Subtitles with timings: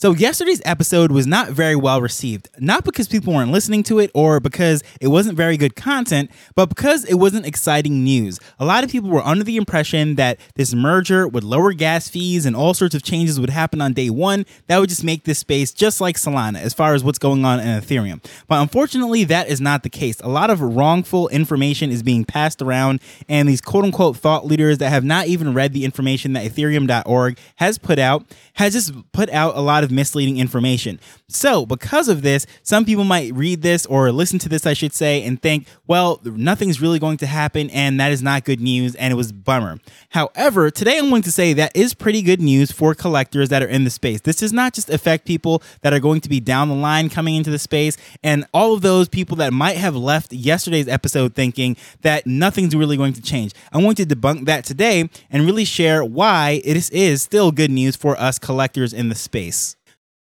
[0.00, 4.10] So, yesterday's episode was not very well received, not because people weren't listening to it
[4.14, 8.40] or because it wasn't very good content, but because it wasn't exciting news.
[8.58, 12.46] A lot of people were under the impression that this merger would lower gas fees
[12.46, 15.38] and all sorts of changes would happen on day one that would just make this
[15.38, 18.24] space just like Solana as far as what's going on in Ethereum.
[18.48, 20.18] But unfortunately, that is not the case.
[20.20, 24.78] A lot of wrongful information is being passed around, and these quote unquote thought leaders
[24.78, 28.24] that have not even read the information that Ethereum.org has put out
[28.54, 31.00] has just put out a lot of misleading information.
[31.28, 34.92] So, because of this, some people might read this or listen to this, I should
[34.92, 38.94] say, and think, well, nothing's really going to happen, and that is not good news,
[38.94, 39.78] and it was bummer.
[40.10, 43.68] However, today I'm going to say that is pretty good news for collectors that are
[43.68, 44.20] in the space.
[44.20, 47.34] This does not just affect people that are going to be down the line coming
[47.36, 51.76] into the space, and all of those people that might have left yesterday's episode thinking
[52.02, 53.52] that nothing's really going to change.
[53.72, 57.96] I'm going to debunk that today and really share why it is still good news
[57.96, 59.76] for us collectors in the space.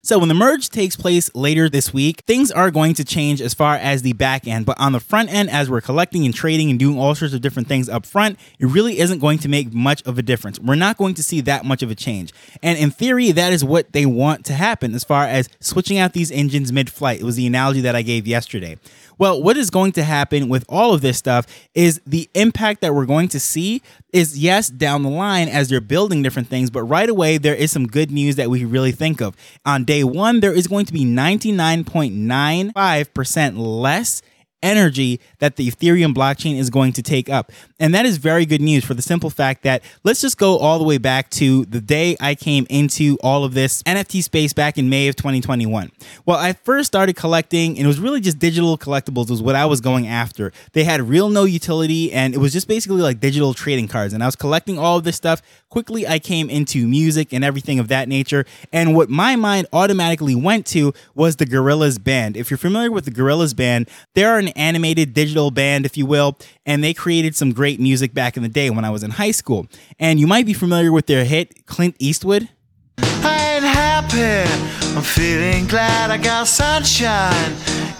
[0.05, 3.53] So when the merge takes place later this week, things are going to change as
[3.53, 4.65] far as the back end.
[4.65, 7.39] But on the front end, as we're collecting and trading and doing all sorts of
[7.39, 10.59] different things up front, it really isn't going to make much of a difference.
[10.59, 12.33] We're not going to see that much of a change.
[12.61, 16.11] And in theory, that is what they want to happen as far as switching out
[16.11, 17.21] these engines mid flight.
[17.21, 18.77] It was the analogy that I gave yesterday.
[19.17, 22.93] Well, what is going to happen with all of this stuff is the impact that
[22.93, 23.81] we're going to see
[24.13, 27.71] is yes, down the line as they're building different things, but right away there is
[27.71, 29.35] some good news that we really think of.
[29.65, 34.21] On day one, there is going to be 99.95% less
[34.63, 37.51] energy that the Ethereum blockchain is going to take up.
[37.79, 40.79] And that is very good news for the simple fact that let's just go all
[40.79, 44.77] the way back to the day I came into all of this NFT space back
[44.77, 45.91] in May of 2021.
[46.25, 49.65] Well, I first started collecting, and it was really just digital collectibles, was what I
[49.65, 50.53] was going after.
[50.71, 54.13] They had real no utility, and it was just basically like digital trading cards.
[54.13, 55.41] And I was collecting all of this stuff.
[55.69, 58.45] Quickly, I came into music and everything of that nature.
[58.71, 62.37] And what my mind automatically went to was the Gorillaz band.
[62.37, 66.37] If you're familiar with the Gorillaz band, they're an animated digital band, if you will,
[66.65, 69.31] and they created some great music back in the day when I was in high
[69.31, 69.67] school.
[69.99, 72.49] And you might be familiar with their hit, Clint Eastwood.
[72.97, 74.49] I ain't happy.
[74.95, 77.53] I'm feeling glad I got sunshine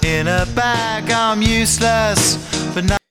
[0.03, 1.09] in a bag.
[1.09, 2.37] I'm useless,
[2.73, 3.02] but not.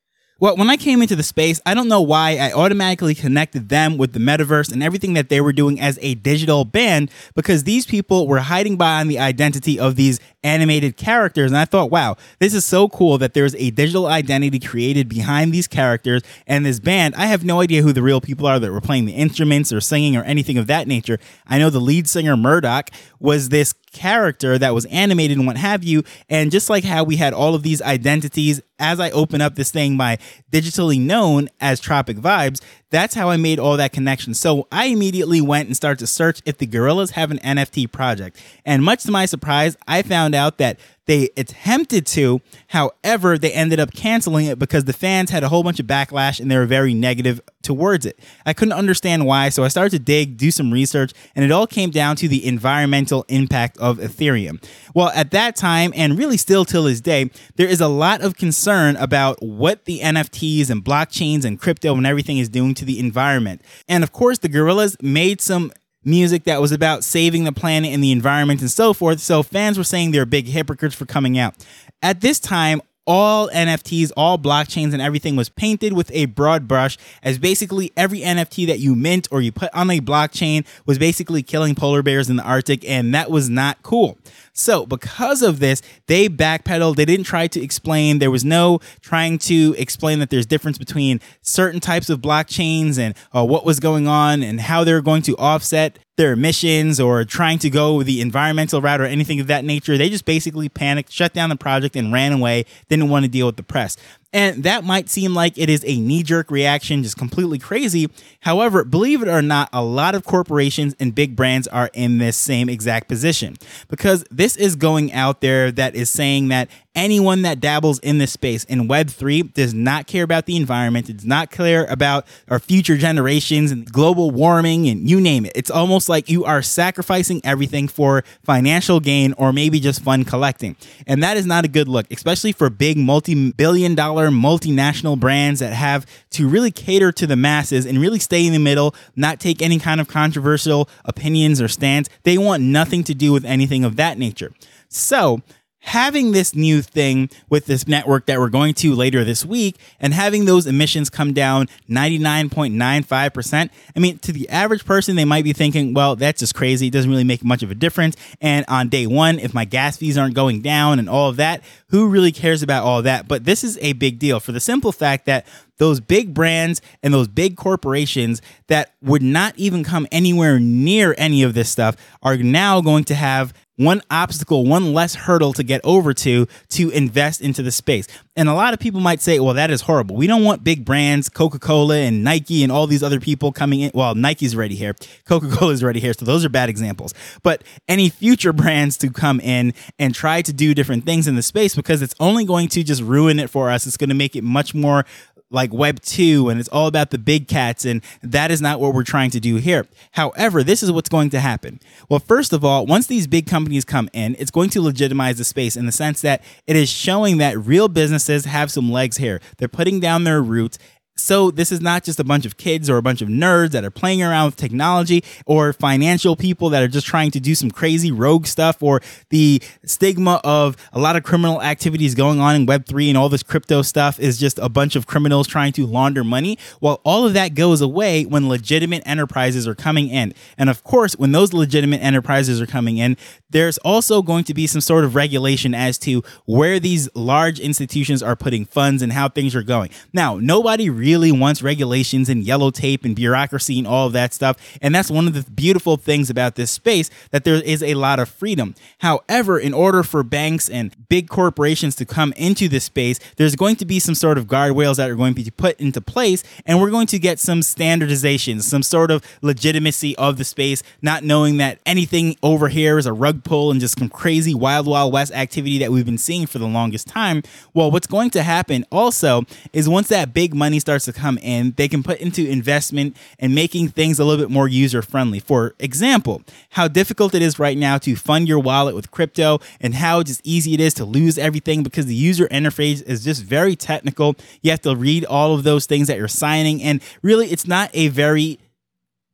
[0.42, 3.96] Well, when I came into the space, I don't know why I automatically connected them
[3.96, 7.86] with the metaverse and everything that they were doing as a digital band because these
[7.86, 11.52] people were hiding behind the identity of these animated characters.
[11.52, 15.54] And I thought, wow, this is so cool that there's a digital identity created behind
[15.54, 17.14] these characters and this band.
[17.14, 19.80] I have no idea who the real people are that were playing the instruments or
[19.80, 21.20] singing or anything of that nature.
[21.46, 22.88] I know the lead singer, Murdoc,
[23.20, 26.02] was this character that was animated and what have you.
[26.28, 29.70] And just like how we had all of these identities, as I open up this
[29.70, 30.18] thing by
[30.50, 32.60] digitally known as Tropic Vibes,
[32.90, 34.34] that's how I made all that connection.
[34.34, 38.36] So I immediately went and started to search if the Gorillaz have an NFT project.
[38.64, 43.80] And much to my surprise, I found out that they attempted to, however, they ended
[43.80, 46.66] up canceling it because the fans had a whole bunch of backlash and they were
[46.66, 48.18] very negative towards it.
[48.46, 51.66] I couldn't understand why, so I started to dig, do some research, and it all
[51.66, 54.62] came down to the environmental impact of Ethereum.
[54.94, 58.36] Well, at that time, and really still till this day, there is a lot of
[58.36, 62.98] concern about what the NFTs and blockchains and crypto and everything is doing to the
[62.98, 63.62] environment.
[63.88, 65.72] And of course, the Gorillaz made some
[66.04, 69.20] music that was about saving the planet and the environment and so forth.
[69.20, 71.54] So fans were saying they're big hypocrites for coming out.
[72.02, 76.96] At this time, all NFTs, all blockchains, and everything was painted with a broad brush,
[77.22, 81.42] as basically every NFT that you mint or you put on a blockchain was basically
[81.42, 84.18] killing polar bears in the Arctic, and that was not cool.
[84.52, 86.96] So, because of this, they backpedaled.
[86.96, 88.18] They didn't try to explain.
[88.18, 93.14] There was no trying to explain that there's difference between certain types of blockchains and
[93.34, 97.58] uh, what was going on and how they're going to offset their emissions or trying
[97.58, 99.96] to go the environmental route or anything of that nature.
[99.96, 102.66] They just basically panicked, shut down the project, and ran away.
[102.88, 103.96] Didn't want to deal with the press.
[104.32, 108.08] And that might seem like it is a knee jerk reaction, just completely crazy.
[108.40, 112.36] However, believe it or not, a lot of corporations and big brands are in this
[112.36, 113.56] same exact position
[113.88, 118.32] because this is going out there that is saying that anyone that dabbles in this
[118.32, 122.96] space in Web3 does not care about the environment, does not care about our future
[122.96, 125.52] generations and global warming and you name it.
[125.54, 130.76] It's almost like you are sacrificing everything for financial gain or maybe just fun collecting.
[131.06, 135.18] And that is not a good look, especially for big multi billion dollar dollar multinational
[135.18, 138.94] brands that have to really cater to the masses and really stay in the middle,
[139.16, 142.08] not take any kind of controversial opinions or stance.
[142.22, 144.52] They want nothing to do with anything of that nature.
[144.88, 145.40] So,
[145.82, 150.14] having this new thing with this network that we're going to later this week and
[150.14, 153.70] having those emissions come down 99.95%.
[153.94, 156.86] I mean, to the average person, they might be thinking, well, that's just crazy.
[156.86, 158.16] It doesn't really make much of a difference.
[158.40, 161.62] And on day one, if my gas fees aren't going down and all of that,
[161.88, 163.26] who really cares about all that?
[163.26, 165.46] But this is a big deal for the simple fact that
[165.78, 171.42] those big brands and those big corporations that would not even come anywhere near any
[171.42, 175.80] of this stuff are now going to have one obstacle, one less hurdle to get
[175.82, 178.06] over to to invest into the space.
[178.36, 180.16] And a lot of people might say, well, that is horrible.
[180.16, 183.80] We don't want big brands, Coca Cola and Nike and all these other people coming
[183.80, 183.90] in.
[183.94, 184.94] Well, Nike's already here,
[185.26, 186.12] Coca Cola is already here.
[186.12, 187.14] So those are bad examples.
[187.42, 191.42] But any future brands to come in and try to do different things in the
[191.42, 193.86] space because it's only going to just ruin it for us.
[193.86, 195.04] It's going to make it much more
[195.52, 198.94] like Web 2 and it's all about the big cats, and that is not what
[198.94, 199.86] we're trying to do here.
[200.12, 201.80] However, this is what's going to happen.
[202.08, 205.44] Well, first of all, once these big companies come in, it's going to legitimize the
[205.44, 209.40] space in the sense that it is showing that real businesses have some legs here.
[209.58, 210.78] They're putting down their roots
[211.22, 213.84] so this is not just a bunch of kids or a bunch of nerds that
[213.84, 217.70] are playing around with technology or financial people that are just trying to do some
[217.70, 222.66] crazy rogue stuff or the stigma of a lot of criminal activities going on in
[222.66, 226.24] web3 and all this crypto stuff is just a bunch of criminals trying to launder
[226.24, 226.58] money.
[226.80, 230.34] Well, all of that goes away when legitimate enterprises are coming in.
[230.58, 233.16] And of course, when those legitimate enterprises are coming in,
[233.52, 238.22] there's also going to be some sort of regulation as to where these large institutions
[238.22, 239.90] are putting funds and how things are going.
[240.12, 244.56] Now, nobody really wants regulations and yellow tape and bureaucracy and all of that stuff.
[244.80, 248.18] And that's one of the beautiful things about this space that there is a lot
[248.18, 248.74] of freedom.
[248.98, 253.76] However, in order for banks and big corporations to come into this space, there's going
[253.76, 256.42] to be some sort of guardrails that are going to be put into place.
[256.66, 261.22] And we're going to get some standardization, some sort of legitimacy of the space, not
[261.22, 265.12] knowing that anything over here is a rug pull and just some crazy wild, wild
[265.12, 267.42] west activity that we've been seeing for the longest time.
[267.74, 271.74] Well, what's going to happen also is once that big money starts to come in,
[271.76, 275.40] they can put into investment and making things a little bit more user friendly.
[275.40, 279.94] For example, how difficult it is right now to fund your wallet with crypto and
[279.94, 283.76] how just easy it is to lose everything because the user interface is just very
[283.76, 284.36] technical.
[284.62, 287.90] You have to read all of those things that you're signing, and really, it's not
[287.92, 288.58] a very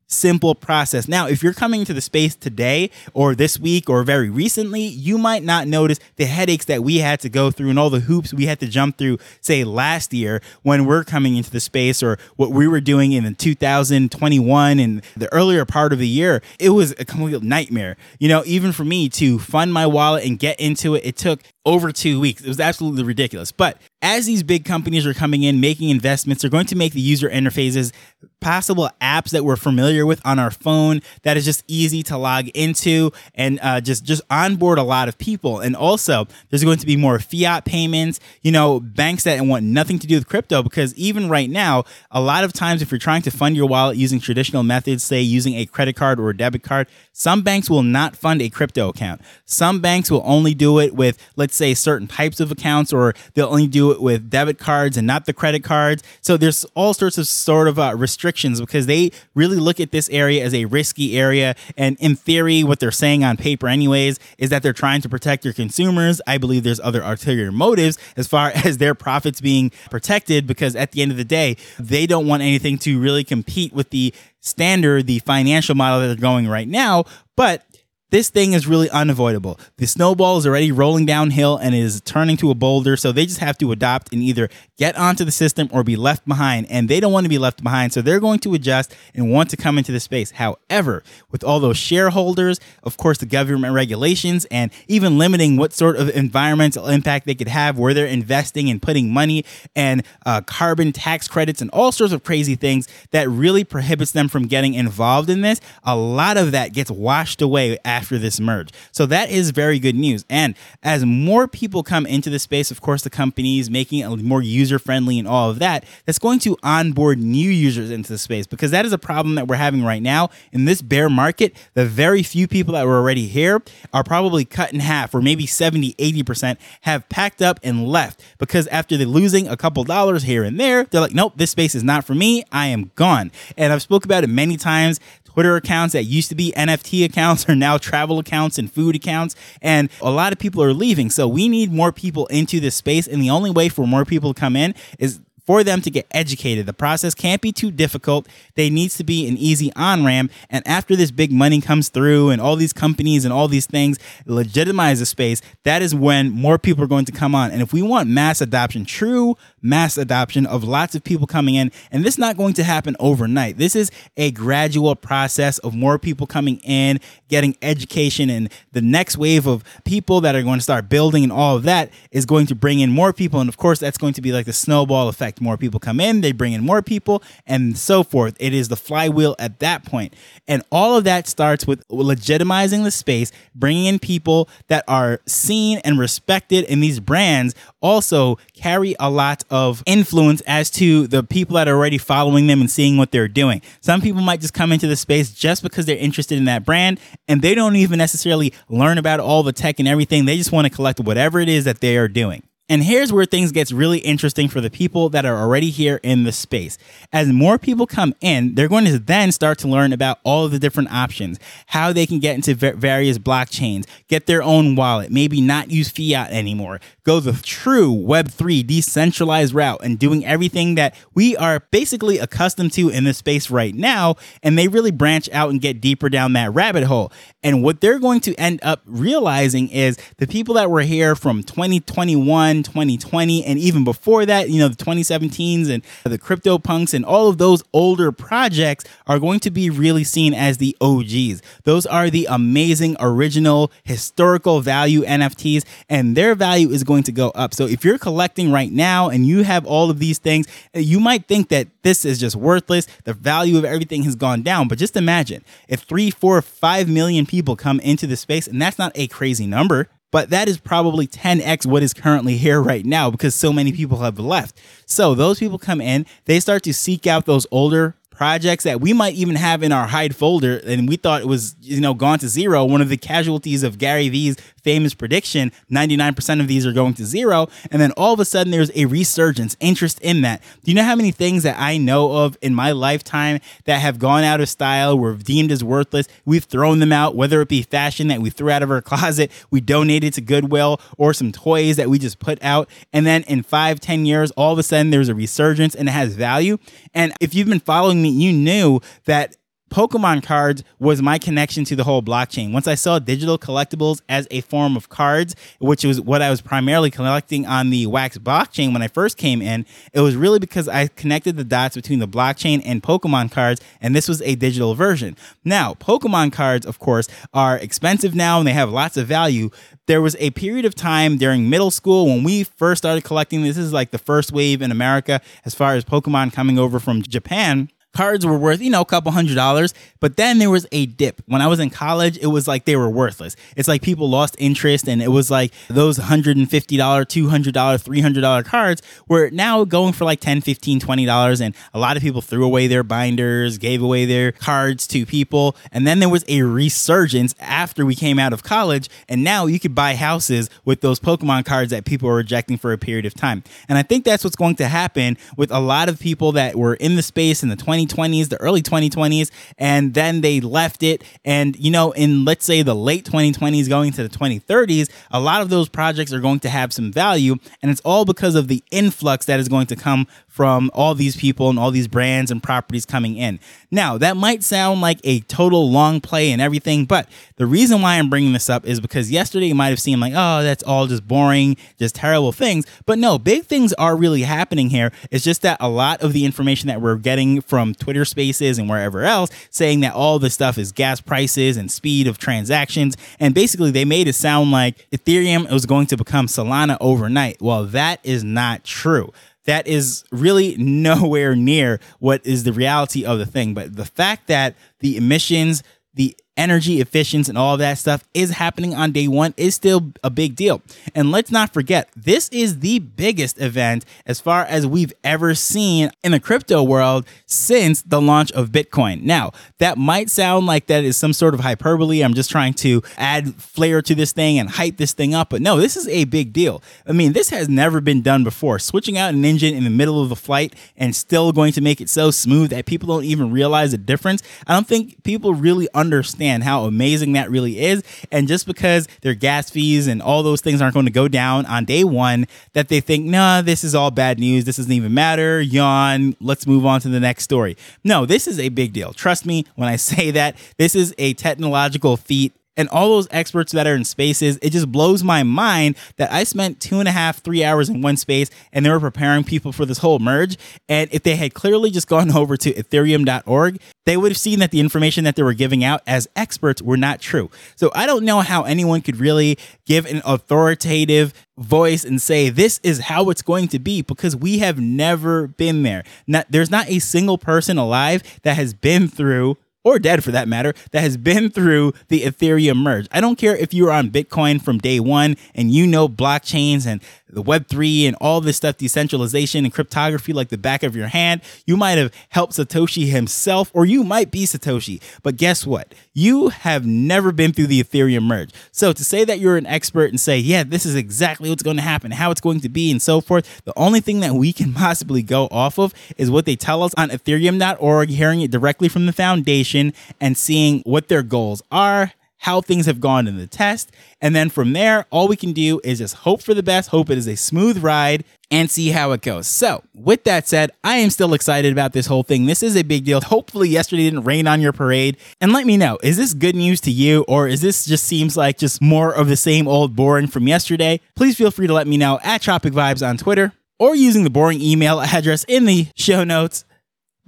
[0.09, 1.07] simple process.
[1.07, 5.19] Now, if you're coming to the space today or this week or very recently, you
[5.19, 8.33] might not notice the headaches that we had to go through and all the hoops
[8.33, 12.19] we had to jump through, say last year when we're coming into the space or
[12.37, 16.43] what we were doing in 2021 and the earlier part of the year.
[16.59, 17.97] It was a complete nightmare.
[18.19, 21.43] You know, even for me to fund my wallet and get into it, it took
[21.67, 22.43] over two weeks.
[22.43, 23.53] It was absolutely ridiculous.
[23.53, 27.01] But as these big companies are coming in, making investments, they're going to make the
[27.01, 27.93] user interfaces
[28.41, 32.49] possible apps that we're familiar with on our phone that is just easy to log
[32.49, 35.61] into and uh, just just onboard a lot of people.
[35.61, 38.21] And also, there's going to be more fiat payments.
[38.43, 42.21] You know, banks that want nothing to do with crypto because even right now, a
[42.21, 45.55] lot of times if you're trying to fund your wallet using traditional methods, say using
[45.55, 46.87] a credit card or a debit card,
[47.19, 49.21] some banks will not fund a crypto account.
[49.45, 53.49] Some banks will only do it with, let's say, certain types of accounts, or they'll
[53.49, 56.05] only do it with debit cards and not the credit cards.
[56.21, 60.09] So there's all sorts of sort of uh, restrictions because they really look at this
[60.11, 61.57] area as a risky area.
[61.77, 65.43] And in theory, what they're saying on paper, anyways, is that they're trying to protect
[65.43, 66.21] their consumers.
[66.25, 70.93] I believe there's other ulterior motives as far as their profits being protected because at
[70.93, 75.07] the end of the day, they don't want anything to really compete with the standard,
[75.07, 77.05] the financial model that they're going right now.
[77.37, 77.65] But
[78.11, 79.61] this thing is really unavoidable.
[79.77, 83.41] The snowball is already rolling downhill and is turning to a boulder, so they just
[83.41, 84.49] have to adopt and either
[84.79, 86.67] get onto the system or be left behind.
[86.71, 89.51] And they don't want to be left behind, so they're going to adjust and want
[89.51, 90.33] to come into the space.
[90.33, 95.97] However, with all those shareholders, of course, the government regulations, and even limiting what sort
[95.97, 99.45] of environmental impact they could have where they're investing and putting money
[99.77, 104.29] and uh, carbon tax credits and all sorts of crazy things that really prohibits them
[104.29, 108.71] from getting involved in this, a lot of that gets washed away after this merge.
[108.93, 110.25] So that is very good news.
[110.31, 114.41] And as more people come into the space, of course, the companies making it more
[114.41, 118.47] user friendly and all of that, that's going to onboard new users into the space
[118.47, 120.31] because that is a problem that we're having right now.
[120.53, 123.61] In this bear market, the very few people that were already here
[123.93, 128.69] are probably cut in half or maybe 70, 80% have packed up and left because
[128.69, 131.83] after they're losing a couple dollars here and there, they're like, nope, this space is
[131.83, 132.45] not for me.
[132.53, 133.33] I am gone.
[133.57, 135.01] And I've spoke about it many times.
[135.39, 139.35] Twitter accounts that used to be NFT accounts are now travel accounts and food accounts,
[139.63, 141.11] and a lot of people are leaving.
[141.11, 144.35] So we need more people into this space, and the only way for more people
[144.35, 146.67] to come in is for them to get educated.
[146.67, 148.29] The process can't be too difficult.
[148.55, 150.31] They needs to be an easy on ramp.
[150.51, 153.99] And after this big money comes through and all these companies and all these things
[154.27, 157.51] legitimize the space, that is when more people are going to come on.
[157.51, 161.71] And if we want mass adoption, true mass adoption of lots of people coming in,
[161.91, 163.59] and this is not going to happen overnight.
[163.59, 169.17] This is a gradual process of more people coming in, getting education, and the next
[169.17, 172.47] wave of people that are going to start building and all of that is going
[172.47, 173.41] to bring in more people.
[173.41, 176.21] And of course, that's going to be like the snowball effect more people come in,
[176.21, 178.37] they bring in more people, and so forth.
[178.41, 180.15] It is the flywheel at that point.
[180.47, 185.79] And all of that starts with legitimizing the space, bringing in people that are seen
[185.85, 191.57] and respected, and these brands also carry a lot of influence as to the people
[191.57, 193.63] that are already following them and seeing what they're doing.
[193.81, 197.01] Some people might just come into the space just because they're interested in that brand
[197.27, 200.25] and they don't even necessarily learn about all the tech and everything.
[200.25, 202.43] They just want to collect whatever it is that they are doing.
[202.69, 206.25] And here's where things gets really interesting for the people that are already here in
[206.25, 206.77] the space.
[207.13, 210.53] As more people come in, they're going to then start to learn about all of
[210.53, 215.41] the different options, how they can get into various blockchains, get their own wallet, maybe
[215.41, 221.37] not use fiat anymore, go the true Web3 decentralized route and doing everything that we
[221.39, 224.17] are basically accustomed to in this space right now.
[224.43, 227.11] And they really branch out and get deeper down that rabbit hole.
[227.43, 231.43] And what they're going to end up realizing is the people that were here from
[231.43, 237.05] 2021, 2020, and even before that, you know, the 2017s and the crypto punks and
[237.05, 241.43] all of those older projects are going to be really seen as the OGs.
[241.65, 247.31] Those are the amazing, original, historical value NFTs, and their value is going to go
[247.31, 247.55] up.
[247.55, 251.01] So if you're collecting right now and you have all of these things, eh, you
[251.01, 252.87] might think that this is just worthless.
[253.05, 254.69] The value of everything has gone down.
[254.69, 258.79] But just imagine if three, four, five million people come into the space, and that's
[258.79, 263.11] not a crazy number but that is probably 10x what is currently here right now
[263.11, 264.61] because so many people have left.
[264.87, 268.93] So those people come in, they start to seek out those older projects that we
[268.93, 272.19] might even have in our hide folder and we thought it was you know gone
[272.19, 272.65] to zero.
[272.65, 277.07] One of the casualties of gary vee's famous prediction 99% of these are going to
[277.07, 280.43] zero and then all of a sudden there's a resurgence interest in that.
[280.65, 284.01] Do you know how many things that i know of in my lifetime that have
[284.01, 286.09] gone out of style were deemed as worthless?
[286.25, 289.31] We've thrown them out whether it be fashion that we threw out of our closet
[289.53, 293.45] we donated to goodwill or some toys that we just put out and then in
[293.45, 296.59] five ten years all of a sudden there's a resurgence and it has value.
[296.93, 299.37] And if you've been following me you knew that
[299.71, 302.53] Pokemon cards was my connection to the whole blockchain.
[302.53, 306.41] Once I saw digital collectibles as a form of cards, which was what I was
[306.41, 310.69] primarily collecting on the Wax blockchain when I first came in, it was really because
[310.69, 314.75] I connected the dots between the blockchain and Pokemon cards, and this was a digital
[314.75, 315.17] version.
[315.45, 319.51] Now, Pokemon cards, of course, are expensive now and they have lots of value.
[319.87, 323.43] There was a period of time during middle school when we first started collecting.
[323.43, 327.03] This is like the first wave in America as far as Pokemon coming over from
[327.03, 329.75] Japan cards were worth, you know, a couple hundred dollars.
[330.01, 331.21] But then there was a dip.
[331.27, 333.35] When I was in college, it was like they were worthless.
[333.57, 339.31] It's like people lost interest and it was like those $150, $200, $300 cards were
[339.31, 341.41] now going for like $10, $15, $20.
[341.41, 345.57] And a lot of people threw away their binders, gave away their cards to people.
[345.73, 348.89] And then there was a resurgence after we came out of college.
[349.09, 352.73] And now you could buy houses with those Pokemon cards that people were rejecting for
[352.73, 353.43] a period of time.
[353.69, 356.75] And I think that's what's going to happen with a lot of people that were
[356.75, 361.03] in the space in the 20 2020s, the early 2020s, and then they left it.
[361.25, 365.43] And, you know, in let's say the late 2020s going to the 2030s, a lot
[365.43, 367.37] of those projects are going to have some value.
[367.63, 370.07] And it's all because of the influx that is going to come
[370.39, 373.41] from all these people and all these brands and properties coming in.
[373.73, 377.99] Now, that might sound like a total long play and everything, but the reason why
[377.99, 380.87] I'm bringing this up is because yesterday it might have seemed like, oh, that's all
[380.87, 382.67] just boring, just terrible things.
[382.87, 384.93] But no, big things are really happening here.
[385.11, 388.69] It's just that a lot of the information that we're getting from Twitter spaces and
[388.71, 392.97] wherever else saying that all this stuff is gas prices and speed of transactions.
[393.19, 397.43] And basically, they made it sound like Ethereum was going to become Solana overnight.
[397.43, 399.13] Well, that is not true
[399.49, 403.55] that is really nowhere near what is the reality of the thing.
[403.55, 405.63] But the fact that the emissions,
[405.95, 410.09] the energy efficiency and all that stuff is happening on day one is still a
[410.09, 410.63] big deal.
[410.95, 415.91] And let's not forget, this is the biggest event as far as we've ever seen
[416.05, 419.03] in the crypto world since the launch of Bitcoin.
[419.03, 422.01] Now, that might sound like that is some sort of hyperbole.
[422.01, 425.31] I'm just trying to add flair to this thing and hype this thing up.
[425.31, 426.63] But no, this is a big deal.
[426.87, 428.61] I mean, this has never been done before.
[428.61, 431.81] Switching out an engine in the middle of the flight and still going to make
[431.81, 434.23] it so smooth that people don't even realize the difference.
[434.47, 437.83] I don't think people really understand understand how amazing that really is.
[438.13, 441.47] And just because their gas fees and all those things aren't going to go down
[441.47, 444.45] on day one, that they think, nah, this is all bad news.
[444.45, 445.41] This doesn't even matter.
[445.41, 446.17] Yawn.
[446.21, 447.57] Let's move on to the next story.
[447.85, 448.93] No, this is a big deal.
[448.93, 450.37] Trust me when I say that.
[450.57, 454.71] This is a technological feat and all those experts that are in spaces, it just
[454.71, 458.29] blows my mind that I spent two and a half, three hours in one space
[458.53, 460.37] and they were preparing people for this whole merge.
[460.69, 464.51] And if they had clearly just gone over to ethereum.org, they would have seen that
[464.51, 467.31] the information that they were giving out as experts were not true.
[467.55, 472.59] So I don't know how anyone could really give an authoritative voice and say this
[472.65, 475.85] is how it's going to be because we have never been there.
[476.29, 480.55] There's not a single person alive that has been through or dead for that matter,
[480.71, 482.87] that has been through the Ethereum merge.
[482.93, 486.67] I don't care if you were on Bitcoin from day one and you know blockchains
[486.67, 490.89] and the Web3 and all this stuff, decentralization and cryptography like the back of your
[490.89, 491.23] hand.
[491.47, 494.81] You might have helped Satoshi himself, or you might be Satoshi.
[495.03, 495.75] But guess what?
[495.95, 498.31] You have never been through the Ethereum merge.
[498.53, 501.57] So to say that you're an expert and say, yeah, this is exactly what's going
[501.57, 504.33] to happen, how it's going to be, and so forth, the only thing that we
[504.33, 508.69] can possibly go off of is what they tell us on ethereum.org, hearing it directly
[508.69, 513.27] from the foundation and seeing what their goals are, how things have gone in the
[513.27, 513.71] test.
[514.01, 516.91] And then from there, all we can do is just hope for the best, hope
[516.91, 519.27] it is a smooth ride, and see how it goes.
[519.27, 522.27] So, with that said, I am still excited about this whole thing.
[522.27, 523.01] This is a big deal.
[523.01, 524.97] Hopefully, yesterday didn't rain on your parade.
[525.21, 528.17] And let me know is this good news to you, or is this just seems
[528.17, 530.81] like just more of the same old boring from yesterday?
[530.95, 534.11] Please feel free to let me know at Tropic Vibes on Twitter or using the
[534.11, 536.45] boring email address in the show notes.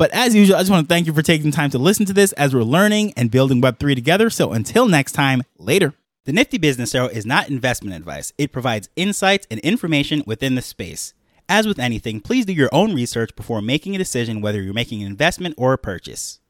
[0.00, 2.14] But as usual, I just want to thank you for taking time to listen to
[2.14, 4.30] this as we're learning and building Web3 together.
[4.30, 5.92] So until next time, later.
[6.24, 8.32] The Nifty Business Arrow is not investment advice.
[8.38, 11.12] It provides insights and information within the space.
[11.50, 15.02] As with anything, please do your own research before making a decision whether you're making
[15.02, 16.38] an investment or a purchase.